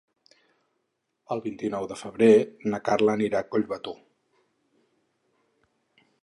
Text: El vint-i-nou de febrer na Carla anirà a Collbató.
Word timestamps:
El 1.35 1.43
vint-i-nou 1.43 1.85
de 1.91 1.97
febrer 2.01 2.31
na 2.71 2.79
Carla 2.87 3.15
anirà 3.19 3.43
a 3.45 3.47
Collbató. 3.53 3.95